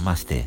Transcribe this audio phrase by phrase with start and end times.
[0.00, 0.46] Namastê.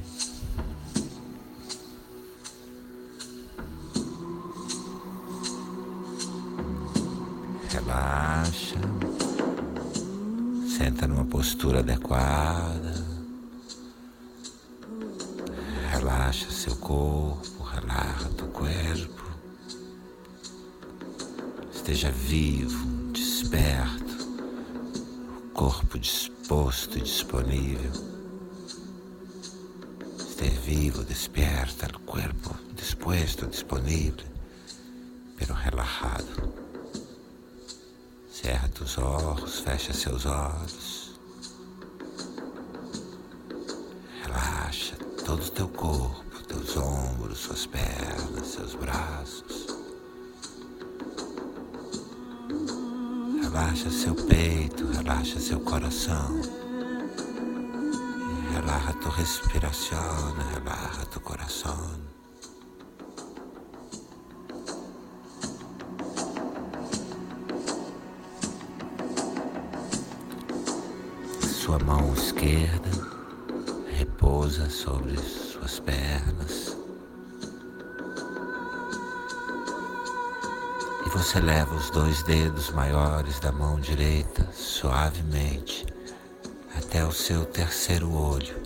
[7.70, 8.80] Relaxa.
[10.76, 12.96] Senta numa postura adequada.
[15.92, 19.24] Relaxa seu corpo, relaxa teu corpo.
[21.72, 24.16] Esteja vivo, desperto,
[25.46, 28.13] o corpo disposto e disponível.
[30.50, 34.26] Vivo, desperta, o corpo disposto, disponível,
[35.38, 36.54] pero relajado.
[38.32, 41.12] Cerra os olhos, fecha seus olhos.
[44.24, 49.68] Relaxa todo o teu corpo, teus ombros, suas pernas, seus braços.
[53.42, 56.63] Relaxa seu peito, relaxa seu coração.
[58.74, 61.78] Relaxa tu respiração, relaxa tu coração.
[71.40, 72.90] Sua mão esquerda
[73.96, 76.76] repousa sobre suas pernas.
[81.06, 85.86] E você leva os dois dedos maiores da mão direita suavemente
[86.76, 88.63] até o seu terceiro olho.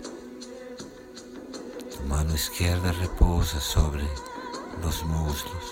[2.08, 4.02] Mão esquerda repousa sobre
[4.82, 5.66] os muslos.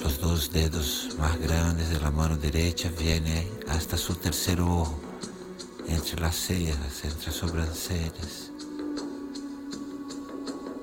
[0.00, 5.00] Los dos dedos más grandes de la mano derecha vienen hasta su tercer ojo,
[5.88, 8.52] entre las cejas, entre as sobrancelhas.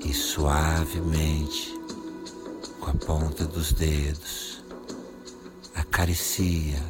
[0.01, 1.73] E suavemente,
[2.81, 4.61] com a ponta dos dedos,
[5.73, 6.83] acaricia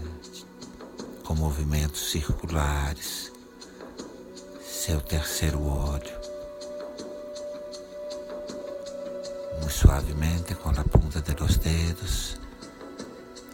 [1.24, 3.32] com movimentos circulares
[4.80, 6.18] seu terceiro olho.
[9.60, 12.40] Muy suavemente com a ponta de los dedos,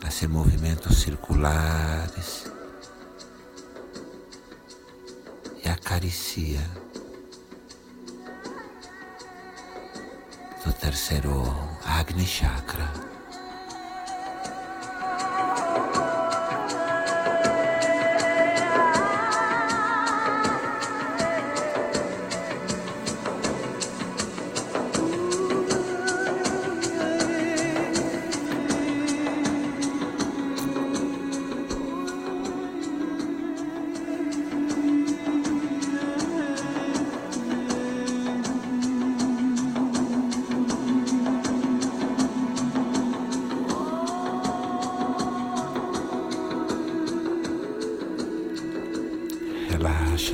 [0.05, 2.45] hacer movimentos circulares
[5.63, 6.61] e acaricia
[10.63, 11.41] do terceiro
[11.85, 13.14] Agni Chakra.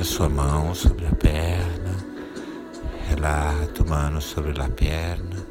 [0.02, 1.96] Relaxa sua mão sobre a perna,
[3.08, 5.46] relaxa tua mão sobre a perna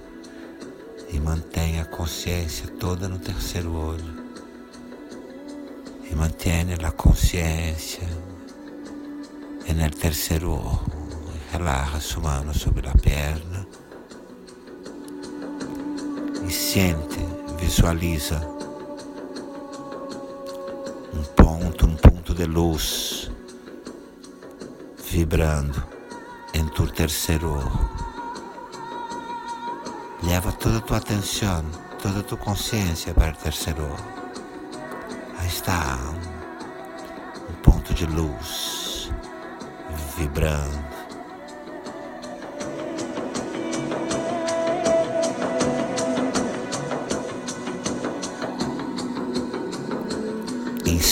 [1.09, 4.25] e mantenha a consciência toda no terceiro olho.
[6.03, 8.05] E mantenha a consciência
[9.73, 10.81] no terceiro olho.
[11.53, 13.65] Relaxa sua mão sobre a perna
[16.45, 17.19] e sente,
[17.57, 18.45] visualiza
[21.13, 23.20] um ponto, um ponto de luz
[25.11, 25.91] vibrando
[27.01, 27.89] terceiro olho.
[30.21, 31.65] Leva toda a tua atenção,
[32.01, 33.89] toda a tua consciência para o terceiro.
[35.39, 35.97] Aí está
[37.49, 39.11] um ponto de luz
[40.15, 41.00] vibrando.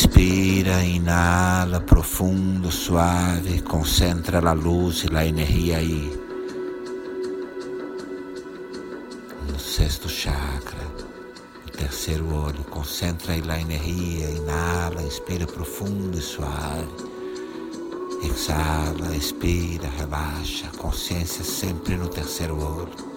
[0.10, 6.12] Inspira, inhala profundo, suave, concentra a luz e a energia aí.
[9.48, 10.82] No sexto chakra,
[11.64, 16.90] no terceiro olho, concentra aí a energia, inhala, inspira profundo e suave.
[18.24, 23.09] Exala, expira, relaxa, consciência sempre no terceiro olho.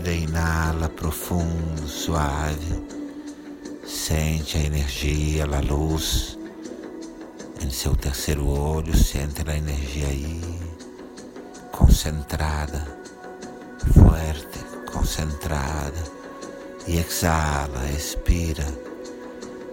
[0.00, 2.82] Inspira, inala profundo, suave.
[3.84, 6.38] Sente a energia, a luz
[7.62, 8.96] em seu terceiro olho.
[8.96, 10.40] Sente a energia aí,
[11.70, 12.98] concentrada,
[13.92, 14.58] forte,
[14.90, 16.02] concentrada.
[16.86, 18.66] E exala, expira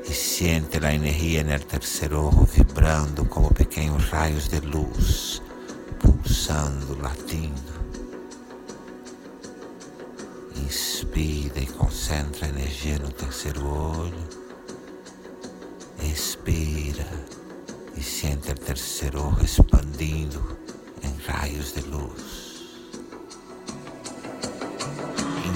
[0.03, 5.41] e sente a energia no terceiro olho vibrando como pequenos raios de luz,
[5.99, 7.76] pulsando, latindo
[10.67, 14.27] Inspira e concentra a energia no terceiro olho.
[16.03, 17.07] Expira
[17.95, 20.57] e sente o terceiro olho expandindo
[21.01, 22.67] em raios de luz.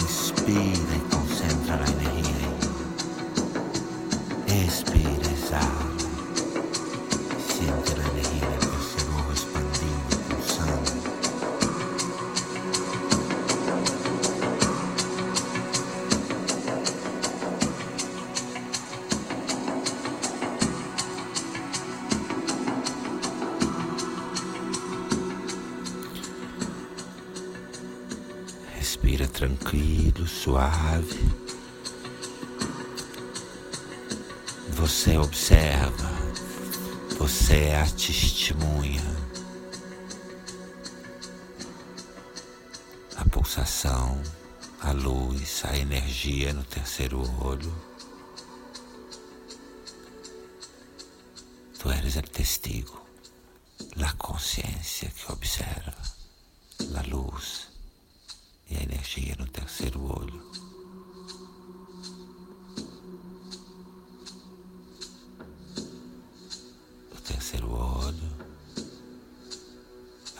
[0.01, 1.10] Inspira e
[29.91, 31.19] tranquilo, suave.
[34.69, 36.09] Você observa,
[37.17, 39.01] você é a testemunha.
[43.17, 44.21] A pulsação,
[44.79, 47.73] a luz, a energia no terceiro olho.
[51.79, 53.01] Tu eres o testigo,
[54.01, 55.95] a consciência que observa,
[56.95, 57.70] a luz
[58.71, 60.41] e a energia no terceiro olho.
[67.11, 68.31] O terceiro olho,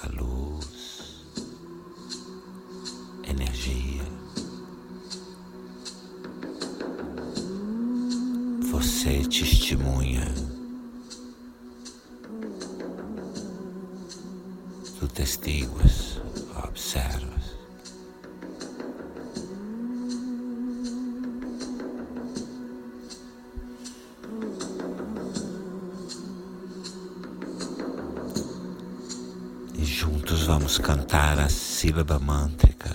[0.04, 1.25] a luz,
[3.28, 4.01] energia.
[8.72, 10.25] Você testemunha
[15.00, 16.22] do testigos,
[16.63, 17.41] observa.
[30.53, 32.94] Vamos cantar a sílaba mântrica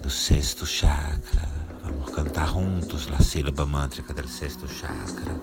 [0.00, 1.48] do sexto chakra.
[1.82, 5.34] Vamos cantar juntos a sílaba mântrica do sexto chakra.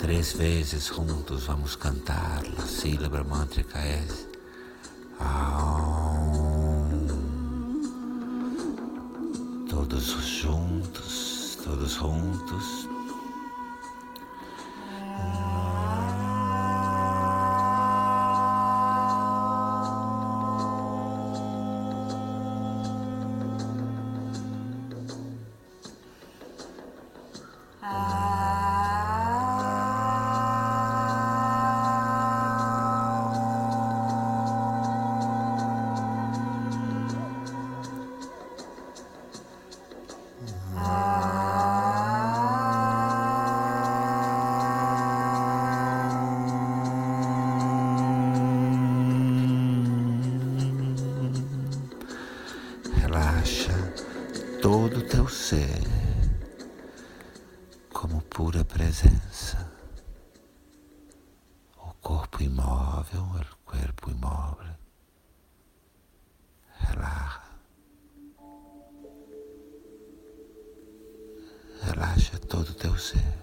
[0.00, 4.06] Três vezes juntos vamos cantar a sílaba mântrica é
[9.68, 12.89] Todos juntos, todos juntos.
[58.50, 59.64] Pura presença.
[61.78, 64.74] O corpo imóvel, o corpo imóvel.
[66.80, 67.42] Relaxa.
[71.82, 73.38] Relaxa todo o teu ser.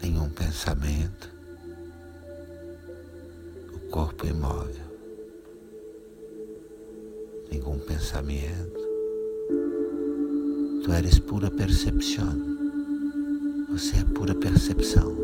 [0.00, 1.28] Nenhum pensamento.
[3.74, 4.90] O corpo imóvel.
[7.50, 8.80] Nenhum pensamento
[10.82, 12.61] Tu eres pura percepção.
[13.72, 15.16] Você é pura percepção.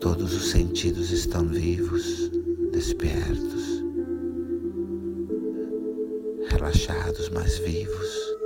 [0.00, 2.28] Todos os sentidos estão vivos,
[2.72, 3.84] despertos,
[6.48, 8.36] relaxados, mas vivos.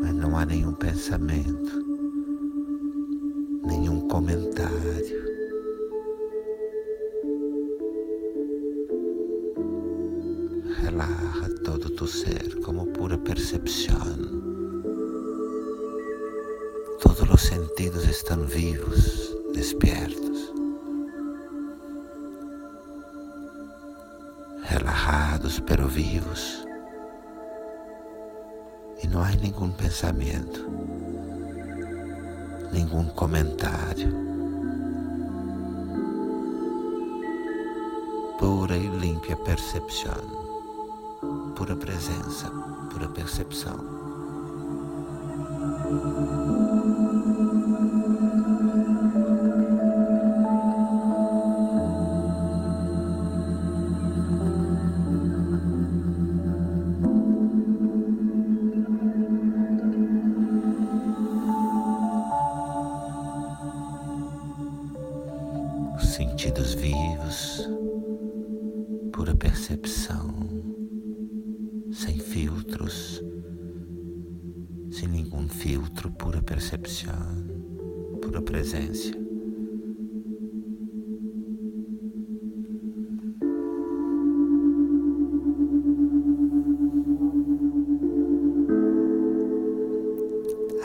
[0.00, 1.84] Mas não há nenhum pensamento,
[3.62, 5.35] nenhum comentário
[12.06, 14.16] ser como pura percepção.
[17.00, 20.52] Todos os sentidos estão vivos, despiertos,
[24.62, 26.64] relajados, pero vivos.
[29.02, 30.64] E não há nenhum pensamento,
[32.72, 34.26] nenhum comentário.
[38.38, 40.45] pura e limpia percepção
[41.56, 42.50] pura presença,
[42.92, 43.96] pura percepção.
[65.98, 67.66] Sentidos vivos,
[69.10, 70.55] pura percepção.
[75.56, 77.14] Filtro, pura percepção,
[78.20, 79.10] pura presença.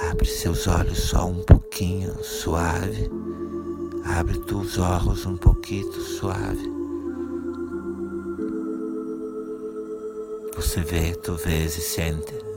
[0.09, 3.09] Abre seus olhos só um pouquinho suave.
[4.05, 6.71] Abre tus olhos um pouquinho suave.
[10.55, 12.50] Você vê, tu vês e sente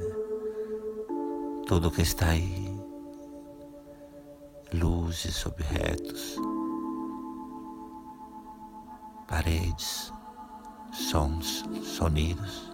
[1.75, 2.73] tudo que está aí.
[4.73, 6.37] Luzes, objetos,
[9.27, 10.13] paredes,
[10.93, 12.73] sons, sonidos.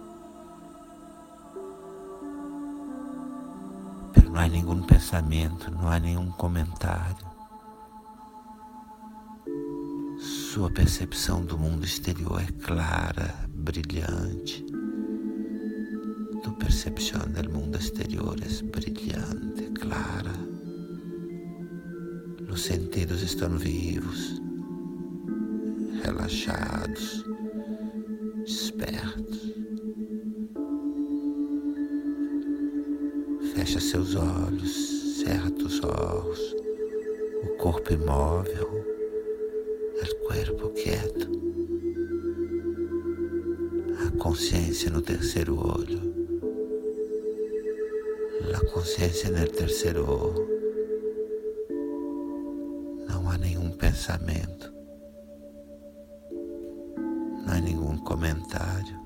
[4.13, 7.25] Pero não há nenhum pensamento, não há nenhum comentário.
[10.19, 14.63] Sua percepção do mundo exterior é clara, brilhante.
[16.61, 20.31] Percepção do mundo exterior é brilhante, clara.
[22.49, 24.41] Os sentidos estão vivos,
[26.03, 27.25] relaxados,
[28.45, 29.53] despertos.
[33.53, 36.55] Fecha seus olhos, cerra os olhos,
[37.43, 38.91] o corpo imóvel
[40.01, 41.29] el cuerpo quieto,
[43.99, 46.00] a consciência no terceiro olho,
[48.65, 50.47] consciência no terceiro olho.
[53.07, 54.73] Não há nenhum pensamento,
[57.45, 58.99] não há nenhum comentário.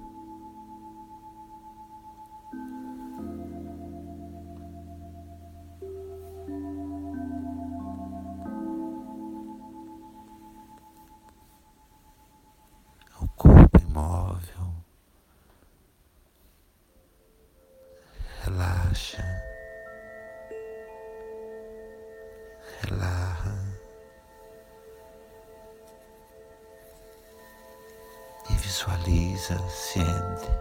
[28.76, 30.52] Visualiza, sente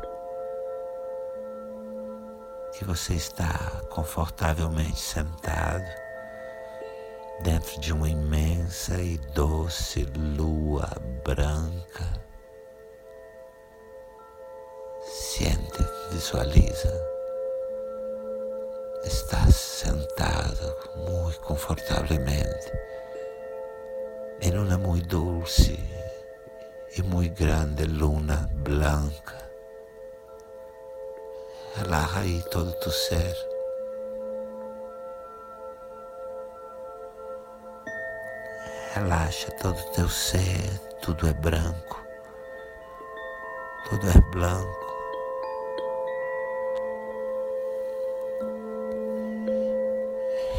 [2.73, 5.85] que você está confortavelmente sentado
[7.42, 10.04] dentro de uma imensa e doce
[10.37, 10.88] lua
[11.25, 12.04] branca.
[15.02, 16.92] Sente, visualiza.
[19.04, 22.73] Está sentado muito confortavelmente.
[24.40, 25.93] Em uma muito dulce
[26.96, 29.34] e muito grande luna branca.
[31.76, 33.36] Relaja aí todo tu ser.
[38.94, 42.00] Relaxa todo teu ser, tudo é branco,
[43.90, 44.84] tudo é branco.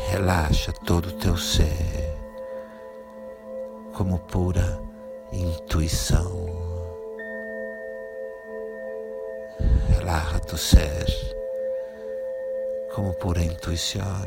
[0.09, 2.13] Relaxa todo o teu ser
[3.93, 4.84] como pura
[5.41, 6.45] intuição.
[9.89, 11.05] Relaxa tu ser
[12.93, 14.25] como pura intuição.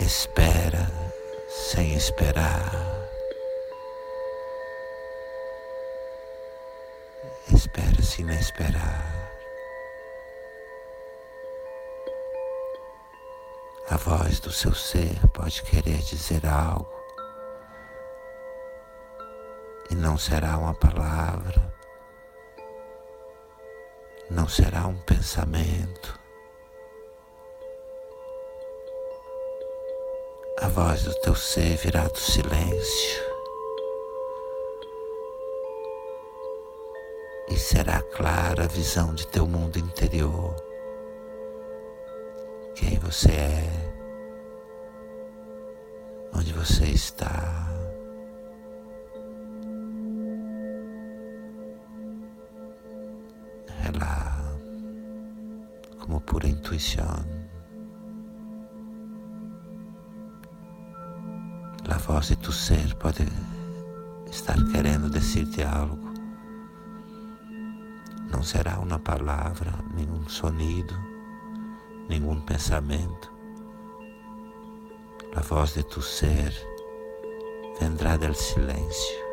[0.00, 0.90] Espera
[1.48, 3.08] sem esperar.
[7.52, 9.17] Espera-se inesperar.
[13.98, 16.88] A voz do seu ser pode querer dizer algo
[19.90, 21.74] e não será uma palavra,
[24.30, 26.16] não será um pensamento.
[30.60, 33.28] A voz do teu ser virá do silêncio.
[37.50, 40.54] e será clara a visão de teu mundo interior.
[42.74, 43.87] Quem você é,
[46.58, 47.68] você está.
[53.86, 54.58] Ela,
[56.00, 57.24] como pura intuição,
[61.88, 63.22] a voz de tu ser pode
[64.28, 66.08] estar querendo dizer-te algo
[68.32, 70.94] não será uma palavra, nenhum sonido,
[72.08, 73.37] nenhum pensamento.
[75.36, 76.52] A voz de tu ser
[77.78, 79.28] vendrá del silêncio.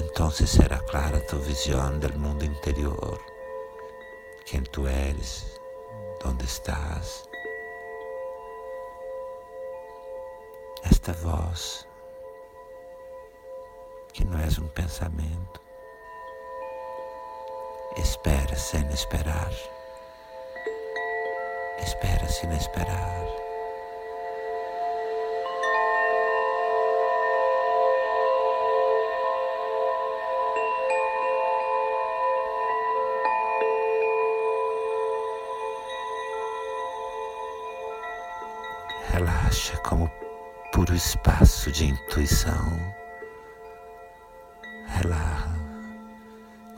[0.00, 3.18] Então será clara tu visão do mundo interior,
[4.44, 5.60] quem tu eres,
[6.24, 7.28] onde estás.
[10.84, 11.86] Esta voz,
[14.12, 15.60] que não és um pensamento,
[17.96, 19.52] espera sem esperar,
[21.82, 23.26] espera sem esperar.
[39.10, 40.10] Relaxa como
[40.72, 42.80] puro espaço de intuição.
[44.86, 45.52] Relaxa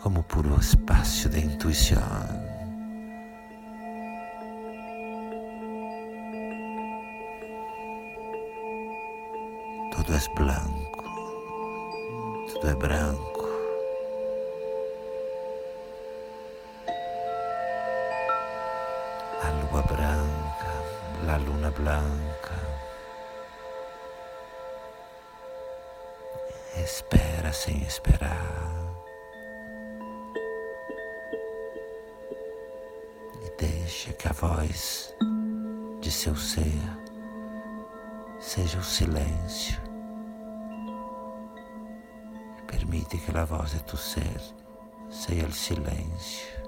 [0.03, 2.44] como puro espaço de intuição.
[10.15, 11.05] Tudo é branco,
[12.47, 13.49] tudo é branco.
[19.43, 20.73] A lua branca
[21.27, 22.55] la luna blanca.
[26.77, 28.95] Espera sem esperar.
[33.43, 35.13] E deixa que a voz
[36.01, 36.81] de seu ser
[38.39, 39.94] seja o silêncio.
[42.95, 44.41] Permite que a voz de tu ser
[45.11, 46.64] seja o silêncio.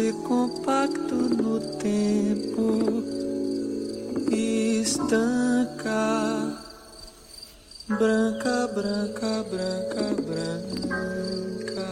[0.00, 3.02] Canta-se compacto no tempo
[4.30, 6.56] e estanca.
[7.86, 11.88] Branca, branca, branca, branca.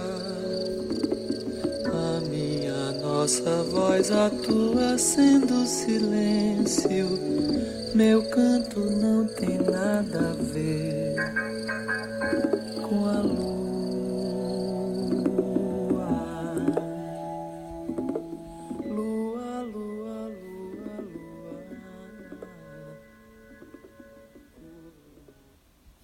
[1.93, 7.07] A minha, nossa voz atua sendo silêncio.
[7.95, 11.17] Meu canto não tem nada a ver.